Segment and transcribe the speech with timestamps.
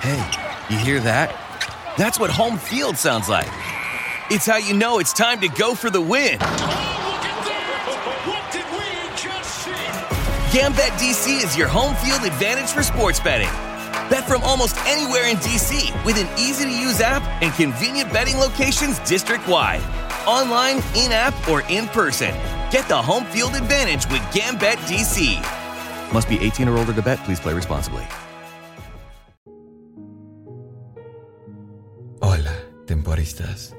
[0.00, 0.16] Hey,
[0.70, 1.28] you hear that?
[1.98, 3.50] That's what home field sounds like.
[4.30, 6.38] It's how you know it's time to go for the win.
[6.38, 6.48] But
[8.24, 8.80] what did we
[9.14, 10.56] just see?
[10.56, 13.50] Gambit DC is your home field advantage for sports betting.
[14.08, 18.38] Bet from almost anywhere in DC with an easy to use app and convenient betting
[18.38, 19.82] locations district wide.
[20.26, 22.32] Online, in app, or in person.
[22.70, 25.42] Get the home field advantage with Gambit DC.
[26.14, 27.18] Must be 18 or older to bet.
[27.18, 28.06] Please play responsibly.
[32.90, 33.76] Temporistas.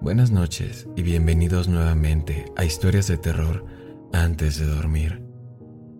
[0.00, 3.66] Buenas noches y bienvenidos nuevamente a Historias de Terror
[4.12, 5.24] antes de dormir.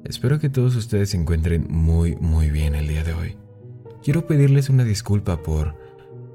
[0.04, 3.36] Espero que todos ustedes se encuentren muy, muy bien el día de hoy.
[4.04, 5.74] Quiero pedirles una disculpa por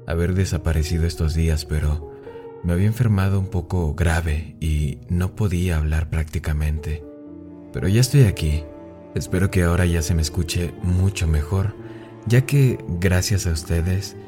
[0.06, 2.12] haber desaparecido estos días, pero
[2.64, 7.02] me había enfermado un poco grave y no podía hablar prácticamente.
[7.72, 8.64] Pero ya estoy aquí.
[9.14, 11.74] Espero que ahora ya se me escuche mucho mejor,
[12.26, 14.18] ya que gracias a ustedes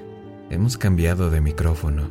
[0.51, 2.11] hemos cambiado de micrófono.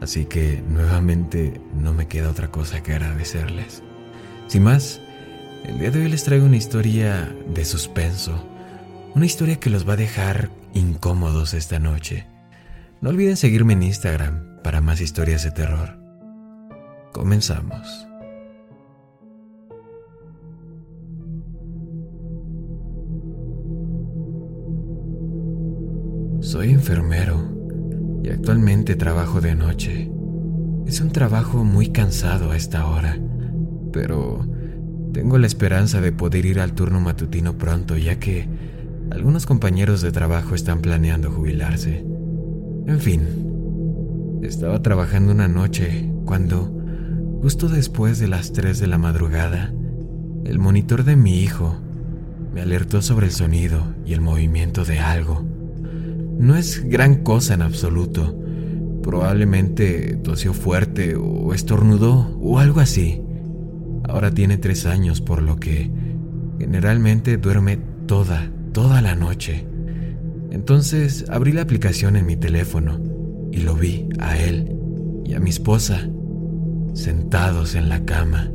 [0.00, 3.82] Así que nuevamente no me queda otra cosa que agradecerles.
[4.48, 5.00] Sin más,
[5.64, 8.44] el día de hoy les traigo una historia de suspenso
[9.14, 12.26] una historia que los va a dejar incómodos esta noche.
[13.00, 15.98] No olviden seguirme en Instagram para más historias de terror.
[17.12, 18.08] Comenzamos.
[26.44, 27.40] Soy enfermero
[28.22, 30.10] y actualmente trabajo de noche.
[30.86, 33.18] Es un trabajo muy cansado a esta hora,
[33.94, 34.46] pero
[35.14, 38.46] tengo la esperanza de poder ir al turno matutino pronto ya que
[39.10, 42.04] algunos compañeros de trabajo están planeando jubilarse.
[42.86, 46.70] En fin, estaba trabajando una noche cuando,
[47.40, 49.72] justo después de las 3 de la madrugada,
[50.44, 51.74] el monitor de mi hijo
[52.52, 55.53] me alertó sobre el sonido y el movimiento de algo.
[56.38, 58.38] No es gran cosa en absoluto.
[59.02, 63.22] Probablemente tosió fuerte o estornudó o algo así.
[64.08, 65.90] Ahora tiene tres años, por lo que
[66.58, 69.66] generalmente duerme toda, toda la noche.
[70.50, 73.00] Entonces abrí la aplicación en mi teléfono
[73.50, 74.76] y lo vi a él
[75.24, 76.08] y a mi esposa
[76.94, 78.50] sentados en la cama.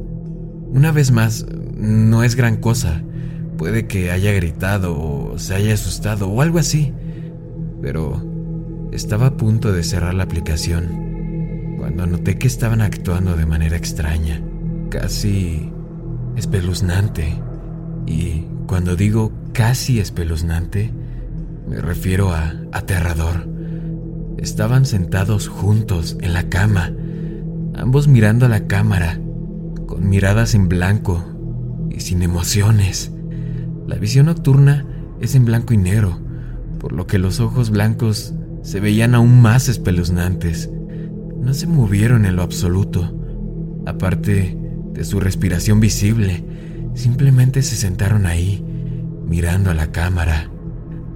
[0.71, 1.45] Una vez más,
[1.75, 3.03] no es gran cosa.
[3.57, 6.93] Puede que haya gritado o se haya asustado o algo así.
[7.81, 8.21] Pero
[8.91, 11.09] estaba a punto de cerrar la aplicación
[11.77, 14.41] cuando noté que estaban actuando de manera extraña,
[14.89, 15.71] casi
[16.35, 17.41] espeluznante.
[18.05, 20.91] Y cuando digo casi espeluznante,
[21.67, 23.47] me refiero a aterrador.
[24.37, 26.91] Estaban sentados juntos en la cama,
[27.75, 29.19] ambos mirando a la cámara,
[29.85, 31.23] con miradas en blanco
[31.89, 33.11] y sin emociones.
[33.87, 34.85] La visión nocturna
[35.19, 36.19] es en blanco y negro,
[36.79, 40.69] por lo que los ojos blancos se veían aún más espeluznantes.
[41.39, 43.13] No se movieron en lo absoluto,
[43.85, 44.57] aparte
[44.93, 46.43] de su respiración visible,
[46.93, 48.63] simplemente se sentaron ahí,
[49.25, 50.49] mirando a la cámara.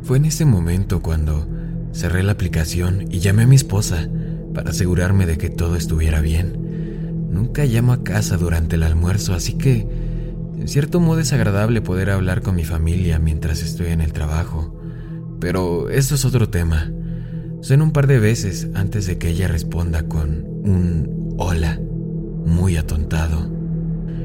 [0.03, 1.47] Fue en ese momento cuando
[1.94, 4.09] cerré la aplicación y llamé a mi esposa
[4.53, 7.28] para asegurarme de que todo estuviera bien.
[7.31, 9.88] Nunca llamo a casa durante el almuerzo, así que
[10.57, 14.80] en cierto modo es agradable poder hablar con mi familia mientras estoy en el trabajo.
[15.44, 16.90] Pero eso es otro tema.
[17.59, 21.80] Suena un par de veces antes de que ella responda con un hola,
[22.46, 23.52] muy atontado.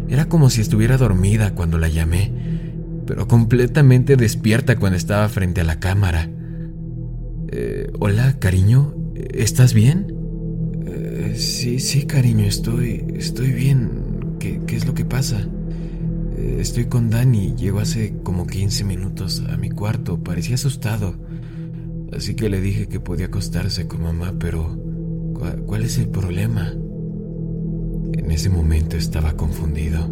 [0.08, 2.32] Era como si estuviera dormida cuando la llamé
[3.08, 6.28] pero completamente despierta cuando estaba frente a la cámara.
[7.50, 8.94] Eh, hola, cariño,
[9.32, 10.14] ¿estás bien?
[10.84, 14.36] Eh, sí, sí, cariño, estoy, estoy bien.
[14.38, 15.48] ¿Qué, qué es lo que pasa?
[16.38, 21.16] Eh, estoy con Dani, llegó hace como 15 minutos a mi cuarto, parecía asustado.
[22.12, 24.78] Así que le dije que podía acostarse con mamá, pero
[25.66, 26.72] ¿cuál es el problema?
[28.12, 30.08] En ese momento estaba confundido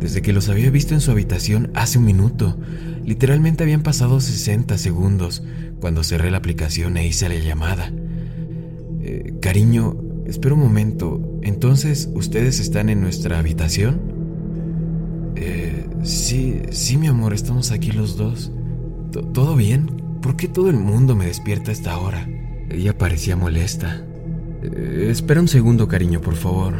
[0.00, 2.56] desde que los había visto en su habitación hace un minuto.
[3.04, 5.42] Literalmente habían pasado 60 segundos
[5.78, 7.92] cuando cerré la aplicación e hice la llamada.
[9.02, 11.38] Eh, cariño, espera un momento.
[11.42, 14.19] Entonces, ¿ustedes están en nuestra habitación?
[16.02, 18.50] Sí, sí, mi amor, estamos aquí los dos.
[19.34, 19.86] ¿Todo bien?
[20.22, 22.26] ¿Por qué todo el mundo me despierta a esta hora?
[22.70, 24.02] Ella parecía molesta.
[24.62, 26.74] Eh, espera un segundo, cariño, por favor.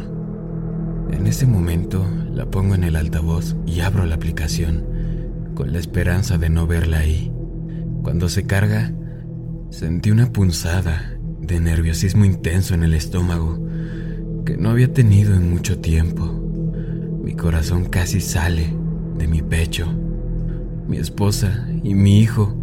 [1.10, 4.86] En ese momento la pongo en el altavoz y abro la aplicación,
[5.54, 7.30] con la esperanza de no verla ahí.
[8.02, 8.90] Cuando se carga,
[9.68, 13.62] sentí una punzada de nerviosismo intenso en el estómago
[14.46, 16.24] que no había tenido en mucho tiempo.
[17.22, 18.80] Mi corazón casi sale
[19.20, 19.86] de mi pecho.
[20.88, 22.60] Mi esposa y mi hijo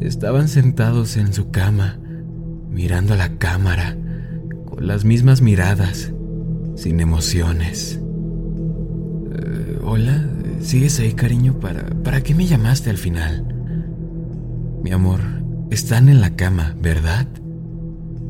[0.00, 1.98] Estaban sentados en su cama,
[2.70, 3.96] mirando a la cámara,
[4.66, 6.12] con las mismas miradas,
[6.74, 7.98] sin emociones.
[9.32, 10.28] Eh, hola,
[10.60, 11.58] ¿sigues ahí, cariño?
[11.60, 13.46] ¿Para, ¿Para qué me llamaste al final?
[14.82, 15.20] Mi amor,
[15.70, 17.26] están en la cama, ¿verdad?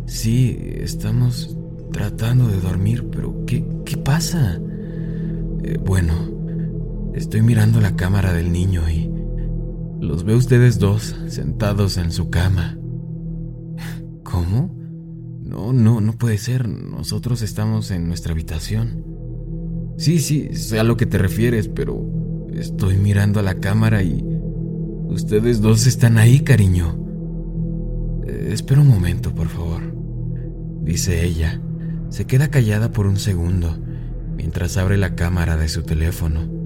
[0.06, 1.58] Sí, estamos
[1.93, 4.61] tratando de dormir, pero ¿qué, qué pasa?
[5.64, 6.14] Eh, bueno,
[7.16, 9.10] estoy mirando la cámara del niño y
[10.00, 12.78] los veo ustedes dos sentados en su cama.
[14.22, 14.76] ¿Cómo?
[15.42, 16.68] No, no, no puede ser.
[16.68, 19.04] Nosotros estamos en nuestra habitación.
[19.96, 21.98] Sí, sí, sé a lo que te refieres, pero
[22.52, 24.22] estoy mirando a la cámara y
[25.08, 26.98] ustedes dos están ahí, cariño.
[28.26, 29.82] Eh, espera un momento, por favor,
[30.82, 31.60] dice ella.
[32.10, 33.78] Se queda callada por un segundo
[34.36, 36.65] mientras abre la cámara de su teléfono.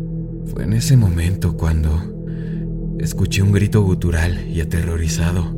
[0.53, 5.57] Fue en ese momento cuando escuché un grito gutural y aterrorizado,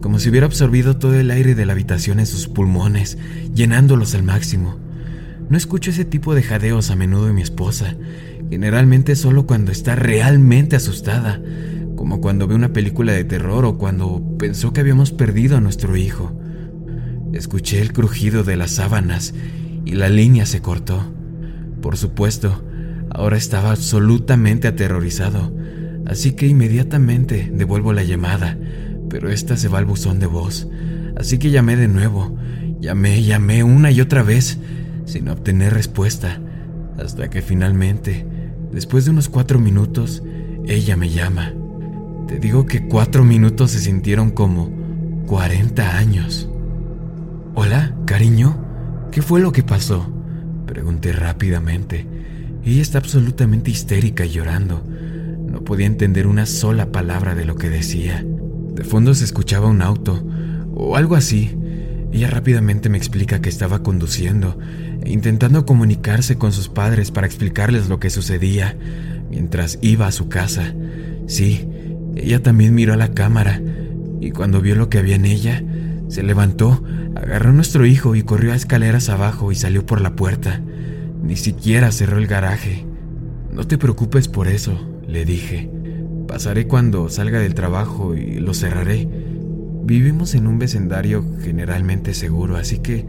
[0.00, 3.16] como si hubiera absorbido todo el aire de la habitación en sus pulmones,
[3.54, 4.76] llenándolos al máximo.
[5.48, 7.94] No escucho ese tipo de jadeos a menudo de mi esposa,
[8.50, 11.40] generalmente solo cuando está realmente asustada,
[11.94, 15.96] como cuando ve una película de terror o cuando pensó que habíamos perdido a nuestro
[15.96, 16.36] hijo.
[17.32, 19.32] Escuché el crujido de las sábanas
[19.84, 21.04] y la línea se cortó.
[21.80, 22.64] Por supuesto,
[23.14, 25.52] ahora estaba absolutamente aterrorizado,
[26.06, 28.58] así que inmediatamente devuelvo la llamada,
[29.08, 30.68] pero esta se va al buzón de voz,
[31.16, 32.36] así que llamé de nuevo,
[32.80, 34.58] llamé, llamé una y otra vez,
[35.06, 36.40] sin obtener respuesta,
[36.98, 38.26] hasta que finalmente,
[38.72, 40.22] después de unos cuatro minutos,
[40.66, 41.52] ella me llama.
[42.26, 44.72] Te digo que cuatro minutos se sintieron como
[45.26, 46.48] 40 años.
[47.54, 48.56] Hola, cariño,
[49.12, 50.10] ¿qué fue lo que pasó?
[50.66, 52.06] Pregunté rápidamente.
[52.64, 54.82] Ella está absolutamente histérica y llorando.
[55.46, 58.24] No podía entender una sola palabra de lo que decía.
[58.74, 60.24] De fondo se escuchaba un auto,
[60.74, 61.56] o algo así.
[62.12, 64.58] Ella rápidamente me explica que estaba conduciendo,
[65.04, 68.76] intentando comunicarse con sus padres para explicarles lo que sucedía,
[69.30, 70.74] mientras iba a su casa.
[71.26, 71.68] Sí,
[72.16, 73.60] ella también miró a la cámara,
[74.20, 75.62] y cuando vio lo que había en ella,
[76.08, 76.82] se levantó,
[77.14, 80.62] agarró a nuestro hijo y corrió a escaleras abajo y salió por la puerta.
[81.24, 82.86] Ni siquiera cerró el garaje.
[83.50, 85.70] No te preocupes por eso, le dije.
[86.28, 89.08] Pasaré cuando salga del trabajo y lo cerraré.
[89.84, 93.06] Vivimos en un vecindario generalmente seguro, así que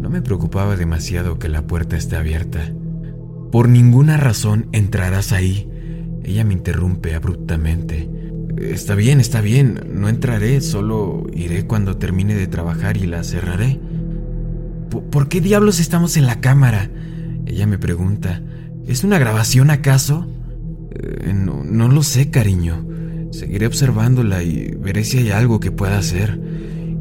[0.00, 2.72] no me preocupaba demasiado que la puerta esté abierta.
[3.52, 5.70] Por ninguna razón entrarás ahí.
[6.24, 8.10] Ella me interrumpe abruptamente.
[8.58, 13.80] Está bien, está bien, no entraré, solo iré cuando termine de trabajar y la cerraré.
[15.10, 16.90] ¿Por qué diablos estamos en la cámara?
[17.54, 18.42] Ella me pregunta.
[18.84, 20.26] ¿Es una grabación acaso?
[20.90, 22.84] Eh, no, no lo sé, cariño.
[23.30, 26.36] Seguiré observándola y veré si hay algo que pueda hacer.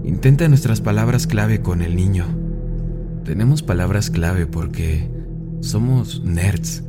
[0.04, 2.28] Intenta nuestras palabras clave con el niño.
[3.26, 5.10] Tenemos palabras clave porque
[5.62, 6.84] somos nerds.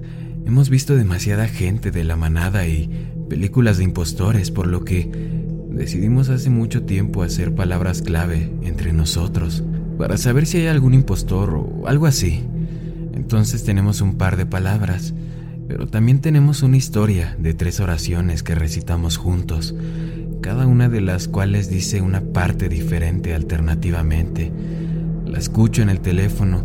[0.44, 2.90] Hemos visto demasiada gente de la manada y
[3.30, 5.10] películas de impostores, por lo que
[5.70, 9.64] decidimos hace mucho tiempo hacer palabras clave entre nosotros,
[9.96, 12.44] para saber si hay algún impostor o algo así.
[13.14, 15.14] Entonces tenemos un par de palabras,
[15.66, 19.74] pero también tenemos una historia de tres oraciones que recitamos juntos,
[20.42, 24.52] cada una de las cuales dice una parte diferente alternativamente.
[25.26, 26.64] La escucho en el teléfono,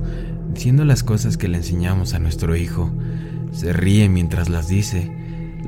[0.54, 2.92] diciendo las cosas que le enseñamos a nuestro hijo.
[3.54, 5.10] Se ríe mientras las dice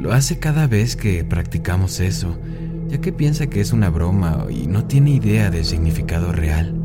[0.01, 2.35] lo hace cada vez que practicamos eso,
[2.87, 6.80] ya que piensa que es una broma y no tiene idea del significado real.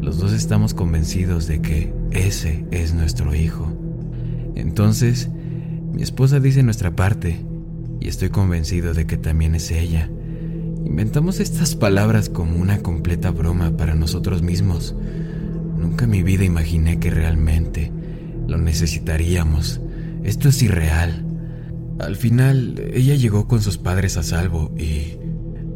[0.00, 3.72] Los dos estamos convencidos de que ese es nuestro hijo.
[4.54, 5.28] Entonces,
[5.92, 7.44] mi esposa dice nuestra parte
[8.00, 10.10] y estoy convencido de que también es ella.
[10.84, 14.94] Inventamos estas palabras como una completa broma para nosotros mismos.
[15.78, 17.90] Nunca en mi vida imaginé que realmente
[18.46, 19.80] lo necesitaríamos.
[20.22, 21.24] Esto es irreal.
[21.98, 25.16] Al final, ella llegó con sus padres a salvo y,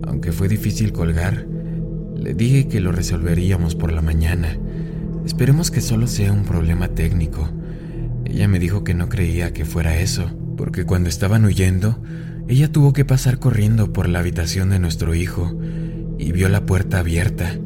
[0.06, 1.46] aunque fue difícil colgar,
[2.20, 4.56] le dije que lo resolveríamos por la mañana.
[5.24, 7.48] Esperemos que solo sea un problema técnico.
[8.24, 12.02] Ella me dijo que no creía que fuera eso, porque cuando estaban huyendo,
[12.48, 15.58] ella tuvo que pasar corriendo por la habitación de nuestro hijo
[16.18, 17.58] y vio la puerta abierta.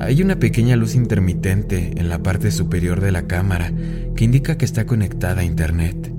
[0.00, 3.72] Hay una pequeña luz intermitente en la parte superior de la cámara
[4.16, 6.10] que indica que está conectada a Internet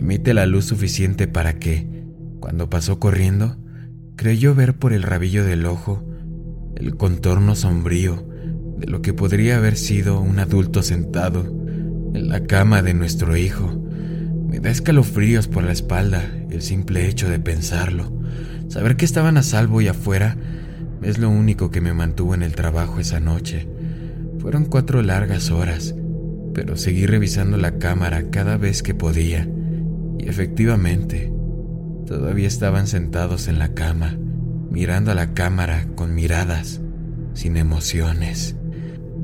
[0.00, 1.86] emite la luz suficiente para que,
[2.40, 3.58] cuando pasó corriendo,
[4.16, 6.02] creyó ver por el rabillo del ojo
[6.80, 8.26] el contorno sombrío
[8.78, 11.44] de lo que podría haber sido un adulto sentado
[12.14, 13.84] en la cama de nuestro hijo.
[14.48, 18.10] Me da escalofríos por la espalda el simple hecho de pensarlo.
[18.68, 20.38] Saber que estaban a salvo y afuera
[21.02, 23.68] es lo único que me mantuvo en el trabajo esa noche.
[24.38, 25.94] Fueron cuatro largas horas,
[26.54, 29.46] pero seguí revisando la cámara cada vez que podía.
[30.18, 31.30] Y efectivamente,
[32.06, 34.18] todavía estaban sentados en la cama,
[34.70, 36.80] mirando a la cámara con miradas,
[37.34, 38.56] sin emociones.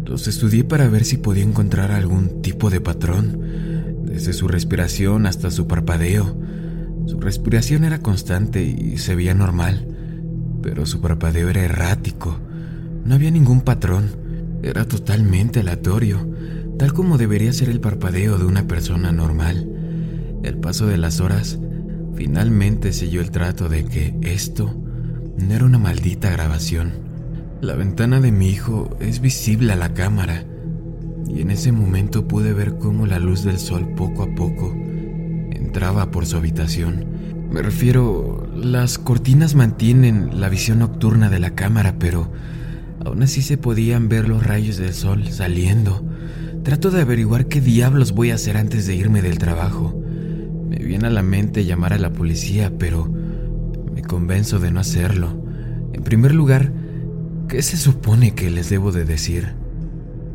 [0.05, 3.41] Los estudié para ver si podía encontrar algún tipo de patrón,
[4.05, 6.37] desde su respiración hasta su parpadeo.
[7.07, 9.87] Su respiración era constante y se veía normal,
[10.63, 12.39] pero su parpadeo era errático.
[13.05, 14.11] No había ningún patrón,
[14.63, 16.29] era totalmente aleatorio,
[16.79, 19.69] tal como debería ser el parpadeo de una persona normal.
[20.43, 21.59] El paso de las horas
[22.15, 24.86] finalmente selló el trato de que esto
[25.39, 26.93] no era una maldita grabación.
[27.61, 30.45] La ventana de mi hijo es visible a la cámara
[31.29, 34.73] y en ese momento pude ver cómo la luz del sol poco a poco
[35.53, 37.07] entraba por su habitación.
[37.51, 42.31] Me refiero, las cortinas mantienen la visión nocturna de la cámara, pero
[43.05, 46.05] aún así se podían ver los rayos del sol saliendo.
[46.63, 50.03] Trato de averiguar qué diablos voy a hacer antes de irme del trabajo.
[50.69, 53.16] Me viene a la mente llamar a la policía, pero
[54.07, 55.43] convenzo de no hacerlo.
[55.93, 56.73] En primer lugar,
[57.49, 59.55] ¿qué se supone que les debo de decir?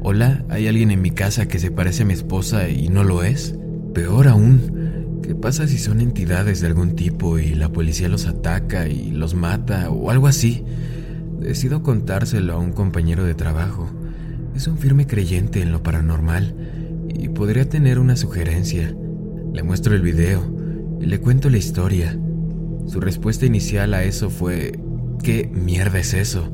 [0.02, 3.24] Hola, ¿hay alguien en mi casa que se parece a mi esposa y no lo
[3.24, 3.56] es?
[3.94, 8.88] Peor aún, ¿qué pasa si son entidades de algún tipo y la policía los ataca
[8.88, 10.64] y los mata o algo así?
[11.40, 13.90] Decido contárselo a un compañero de trabajo.
[14.56, 16.56] Es un firme creyente en lo paranormal
[17.10, 18.96] y podría tener una sugerencia.
[19.54, 20.42] Le muestro el video
[21.00, 22.18] y le cuento la historia.
[22.88, 24.80] Su respuesta inicial a eso fue,
[25.24, 26.52] ¿qué mierda es eso?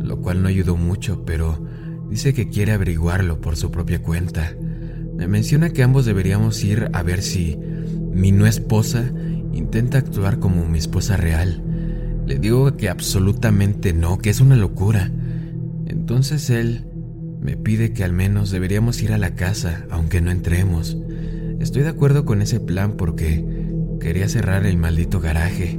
[0.00, 1.64] Lo cual no ayudó mucho, pero
[2.10, 4.54] dice que quiere averiguarlo por su propia cuenta.
[5.16, 7.56] Me menciona que ambos deberíamos ir a ver si
[8.12, 9.10] mi no esposa
[9.52, 11.62] intenta actuar como mi esposa real.
[12.26, 15.10] Le digo que absolutamente no, que es una locura.
[15.86, 16.86] Entonces él
[17.40, 20.96] me pide que al menos deberíamos ir a la casa, aunque no entremos.
[21.60, 23.44] Estoy de acuerdo con ese plan porque
[23.98, 25.78] quería cerrar el maldito garaje.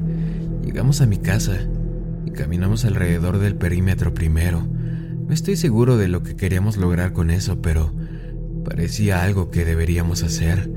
[0.63, 1.57] Llegamos a mi casa
[2.25, 4.67] y caminamos alrededor del perímetro primero.
[5.27, 7.93] No estoy seguro de lo que queríamos lograr con eso, pero
[8.65, 10.69] parecía algo que deberíamos hacer.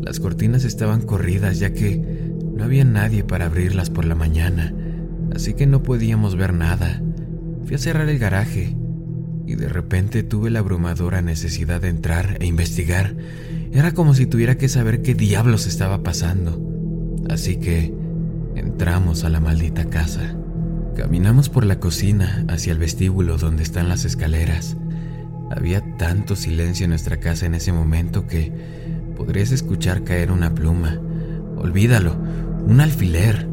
[0.00, 1.98] Las cortinas estaban corridas ya que
[2.54, 4.74] no había nadie para abrirlas por la mañana,
[5.34, 7.02] así que no podíamos ver nada.
[7.64, 8.76] Fui a cerrar el garaje
[9.46, 13.14] y de repente tuve la abrumadora necesidad de entrar e investigar.
[13.72, 16.69] Era como si tuviera que saber qué diablos estaba pasando.
[17.28, 17.94] Así que
[18.56, 20.36] entramos a la maldita casa.
[20.96, 24.76] Caminamos por la cocina hacia el vestíbulo donde están las escaleras.
[25.50, 28.52] Había tanto silencio en nuestra casa en ese momento que
[29.16, 31.00] podrías escuchar caer una pluma.
[31.56, 32.16] Olvídalo,
[32.66, 33.48] un alfiler.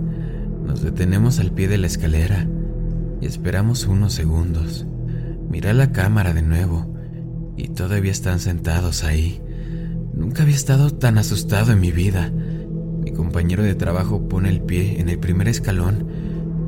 [0.65, 2.47] Nos detenemos al pie de la escalera
[3.21, 4.85] y esperamos unos segundos.
[5.49, 6.93] Miré la cámara de nuevo
[7.55, 9.41] y todavía están sentados ahí.
[10.13, 12.31] Nunca había estado tan asustado en mi vida.
[13.17, 16.07] Compañero de trabajo pone el pie en el primer escalón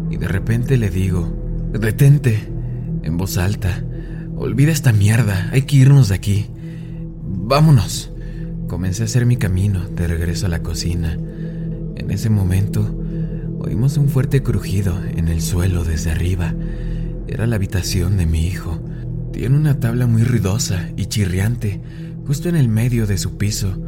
[0.09, 1.31] y de repente le digo,
[1.71, 2.49] detente,
[3.03, 3.83] en voz alta.
[4.35, 6.47] Olvida esta mierda, hay que irnos de aquí.
[7.23, 8.11] Vámonos.
[8.67, 11.13] Comencé a hacer mi camino de regreso a la cocina.
[11.95, 12.81] En ese momento,
[13.59, 16.55] oímos un fuerte crujido en el suelo desde arriba
[17.27, 18.79] era la habitación de mi hijo.
[19.31, 21.79] Tiene una tabla muy ruidosa y chirriante
[22.25, 23.79] justo en el medio de su piso,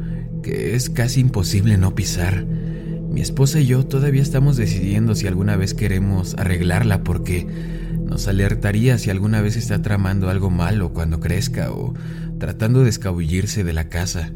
[0.42, 2.46] que es casi imposible no pisar.
[2.46, 7.46] Mi esposa y yo todavía estamos decidiendo si alguna vez queremos arreglarla porque
[8.06, 11.94] nos alertaría si alguna vez está tramando algo malo cuando crezca o
[12.40, 14.32] tratando de escabullirse de la casa.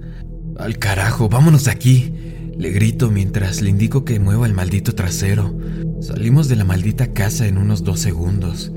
[0.57, 2.13] Al carajo, vámonos de aquí.
[2.57, 5.57] Le grito mientras le indico que mueva el maldito trasero.
[6.01, 8.71] Salimos de la maldita casa en unos dos segundos.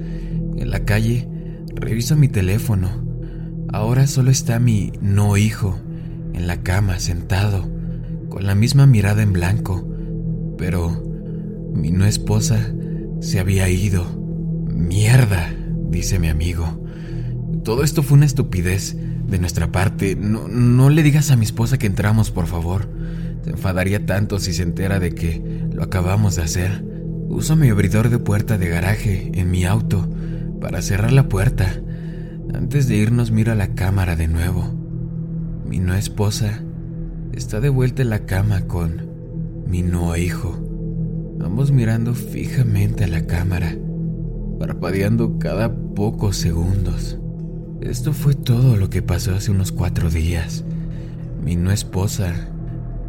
[0.56, 1.28] En la calle,
[1.75, 3.04] reviso mi teléfono.
[3.73, 5.78] Ahora solo está mi no hijo
[6.35, 7.68] en la cama, sentado,
[8.28, 9.87] con la misma mirada en blanco.
[10.56, 11.02] Pero
[11.75, 12.73] mi no esposa
[13.20, 14.06] se había ido.
[14.68, 15.52] Mierda,
[15.90, 16.85] dice mi amigo.
[17.64, 20.16] Todo esto fue una estupidez de nuestra parte.
[20.16, 22.88] No, no le digas a mi esposa que entramos, por favor.
[23.44, 25.42] Se enfadaría tanto si se entera de que
[25.73, 26.85] lo acabamos de hacer.
[27.28, 30.08] Uso mi abridor de puerta de garaje en mi auto
[30.61, 31.80] para cerrar la puerta.
[32.54, 34.88] Antes de irnos miro a la cámara de nuevo.
[35.68, 36.62] Mi no esposa
[37.34, 39.06] está de vuelta en la cama con
[39.66, 40.58] mi no hijo,
[41.44, 43.76] ambos mirando fijamente a la cámara,
[44.58, 47.18] parpadeando cada pocos segundos.
[47.82, 50.64] Esto fue todo lo que pasó hace unos cuatro días.
[51.44, 52.32] Mi no esposa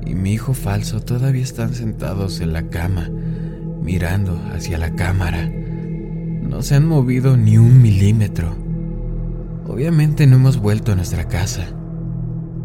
[0.05, 3.09] y mi hijo falso todavía están sentados en la cama,
[3.81, 5.49] mirando hacia la cámara.
[5.49, 8.53] No se han movido ni un milímetro.
[9.65, 11.78] Obviamente no hemos vuelto a nuestra casa.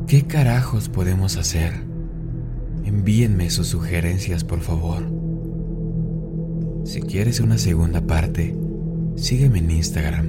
[0.06, 1.72] ¿Qué carajos podemos hacer?
[2.84, 5.02] Envíenme sus sugerencias, por favor.
[6.84, 8.54] Si quieres una segunda parte,
[9.16, 10.26] sígueme en Instagram.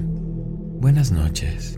[0.80, 1.78] Buenas noches.